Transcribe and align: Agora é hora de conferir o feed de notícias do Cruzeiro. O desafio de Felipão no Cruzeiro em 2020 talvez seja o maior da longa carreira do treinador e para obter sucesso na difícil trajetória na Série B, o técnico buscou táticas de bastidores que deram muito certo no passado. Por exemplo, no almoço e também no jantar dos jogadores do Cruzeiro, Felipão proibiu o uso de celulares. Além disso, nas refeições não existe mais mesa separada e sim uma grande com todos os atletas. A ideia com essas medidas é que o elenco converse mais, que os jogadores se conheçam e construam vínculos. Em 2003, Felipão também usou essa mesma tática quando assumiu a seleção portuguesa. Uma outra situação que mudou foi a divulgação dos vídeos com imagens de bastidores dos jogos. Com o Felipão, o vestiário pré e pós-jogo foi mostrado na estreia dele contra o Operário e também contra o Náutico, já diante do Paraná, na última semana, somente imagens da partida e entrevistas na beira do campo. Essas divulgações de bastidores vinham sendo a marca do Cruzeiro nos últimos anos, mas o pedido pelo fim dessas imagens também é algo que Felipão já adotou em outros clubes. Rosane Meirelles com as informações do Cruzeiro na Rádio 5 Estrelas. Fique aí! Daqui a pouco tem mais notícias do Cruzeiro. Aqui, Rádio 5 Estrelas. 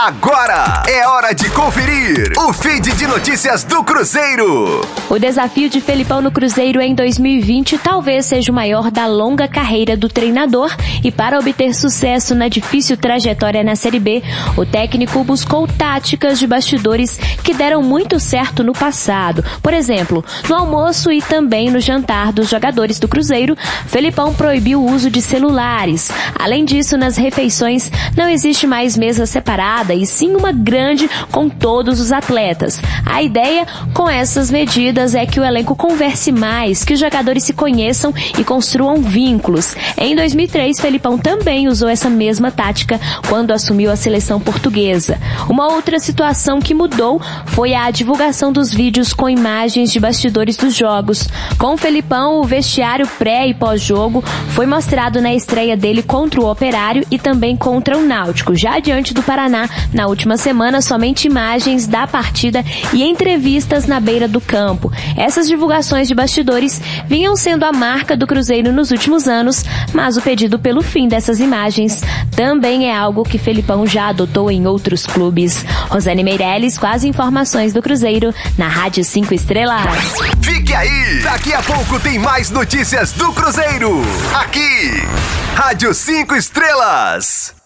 Agora 0.00 0.84
é 0.86 1.08
hora 1.08 1.34
de 1.34 1.50
conferir 1.50 2.32
o 2.38 2.52
feed 2.52 2.92
de 2.92 3.04
notícias 3.04 3.64
do 3.64 3.82
Cruzeiro. 3.82 4.80
O 5.10 5.18
desafio 5.18 5.68
de 5.68 5.80
Felipão 5.80 6.22
no 6.22 6.30
Cruzeiro 6.30 6.80
em 6.80 6.94
2020 6.94 7.76
talvez 7.78 8.26
seja 8.26 8.52
o 8.52 8.54
maior 8.54 8.92
da 8.92 9.08
longa 9.08 9.48
carreira 9.48 9.96
do 9.96 10.08
treinador 10.08 10.72
e 11.02 11.10
para 11.10 11.36
obter 11.36 11.74
sucesso 11.74 12.32
na 12.32 12.46
difícil 12.46 12.96
trajetória 12.96 13.64
na 13.64 13.74
Série 13.74 13.98
B, 13.98 14.22
o 14.56 14.64
técnico 14.64 15.24
buscou 15.24 15.66
táticas 15.66 16.38
de 16.38 16.46
bastidores 16.46 17.18
que 17.42 17.52
deram 17.52 17.82
muito 17.82 18.20
certo 18.20 18.62
no 18.62 18.74
passado. 18.74 19.44
Por 19.60 19.74
exemplo, 19.74 20.24
no 20.48 20.54
almoço 20.54 21.10
e 21.10 21.20
também 21.20 21.70
no 21.70 21.80
jantar 21.80 22.32
dos 22.32 22.48
jogadores 22.48 23.00
do 23.00 23.08
Cruzeiro, 23.08 23.56
Felipão 23.88 24.32
proibiu 24.32 24.80
o 24.80 24.92
uso 24.92 25.10
de 25.10 25.20
celulares. 25.20 26.08
Além 26.38 26.64
disso, 26.64 26.96
nas 26.96 27.16
refeições 27.16 27.90
não 28.16 28.28
existe 28.28 28.64
mais 28.64 28.96
mesa 28.96 29.26
separada 29.26 29.87
e 29.94 30.06
sim 30.06 30.34
uma 30.34 30.52
grande 30.52 31.08
com 31.30 31.48
todos 31.48 32.00
os 32.00 32.12
atletas. 32.12 32.80
A 33.04 33.22
ideia 33.22 33.66
com 33.94 34.08
essas 34.08 34.50
medidas 34.50 35.14
é 35.14 35.26
que 35.26 35.40
o 35.40 35.44
elenco 35.44 35.74
converse 35.74 36.32
mais, 36.32 36.84
que 36.84 36.94
os 36.94 37.00
jogadores 37.00 37.44
se 37.44 37.52
conheçam 37.52 38.12
e 38.38 38.44
construam 38.44 39.02
vínculos. 39.02 39.74
Em 39.96 40.14
2003, 40.14 40.80
Felipão 40.80 41.18
também 41.18 41.68
usou 41.68 41.88
essa 41.88 42.10
mesma 42.10 42.50
tática 42.50 43.00
quando 43.28 43.52
assumiu 43.52 43.90
a 43.90 43.96
seleção 43.96 44.40
portuguesa. 44.40 45.18
Uma 45.48 45.72
outra 45.72 45.98
situação 45.98 46.60
que 46.60 46.74
mudou 46.74 47.20
foi 47.46 47.74
a 47.74 47.90
divulgação 47.90 48.52
dos 48.52 48.72
vídeos 48.72 49.12
com 49.12 49.28
imagens 49.28 49.92
de 49.92 50.00
bastidores 50.00 50.56
dos 50.56 50.74
jogos. 50.74 51.28
Com 51.58 51.74
o 51.74 51.76
Felipão, 51.76 52.40
o 52.40 52.44
vestiário 52.44 53.06
pré 53.18 53.48
e 53.48 53.54
pós-jogo 53.54 54.22
foi 54.50 54.66
mostrado 54.66 55.20
na 55.20 55.34
estreia 55.34 55.76
dele 55.76 56.02
contra 56.02 56.40
o 56.40 56.50
Operário 56.50 57.06
e 57.10 57.18
também 57.18 57.56
contra 57.56 57.96
o 57.96 58.02
Náutico, 58.04 58.54
já 58.54 58.78
diante 58.78 59.12
do 59.14 59.22
Paraná, 59.22 59.68
na 59.92 60.06
última 60.06 60.36
semana, 60.36 60.80
somente 60.80 61.26
imagens 61.26 61.86
da 61.86 62.06
partida 62.06 62.64
e 62.92 63.02
entrevistas 63.02 63.86
na 63.86 64.00
beira 64.00 64.28
do 64.28 64.40
campo. 64.40 64.92
Essas 65.16 65.48
divulgações 65.48 66.08
de 66.08 66.14
bastidores 66.14 66.80
vinham 67.06 67.36
sendo 67.36 67.64
a 67.64 67.72
marca 67.72 68.16
do 68.16 68.26
Cruzeiro 68.26 68.72
nos 68.72 68.90
últimos 68.90 69.28
anos, 69.28 69.64
mas 69.92 70.16
o 70.16 70.22
pedido 70.22 70.58
pelo 70.58 70.82
fim 70.82 71.08
dessas 71.08 71.40
imagens 71.40 72.02
também 72.34 72.88
é 72.88 72.96
algo 72.96 73.24
que 73.24 73.38
Felipão 73.38 73.86
já 73.86 74.08
adotou 74.08 74.50
em 74.50 74.66
outros 74.66 75.06
clubes. 75.06 75.64
Rosane 75.88 76.22
Meirelles 76.22 76.78
com 76.78 76.86
as 76.86 77.04
informações 77.04 77.72
do 77.72 77.82
Cruzeiro 77.82 78.34
na 78.56 78.68
Rádio 78.68 79.04
5 79.04 79.34
Estrelas. 79.34 80.14
Fique 80.42 80.74
aí! 80.74 81.20
Daqui 81.22 81.52
a 81.52 81.62
pouco 81.62 81.98
tem 82.00 82.18
mais 82.18 82.50
notícias 82.50 83.12
do 83.12 83.32
Cruzeiro. 83.32 84.02
Aqui, 84.34 85.02
Rádio 85.54 85.92
5 85.94 86.34
Estrelas. 86.36 87.57